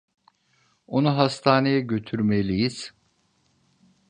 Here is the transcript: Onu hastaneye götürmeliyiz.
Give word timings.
Onu 0.87 1.17
hastaneye 1.17 1.79
götürmeliyiz. 1.81 2.93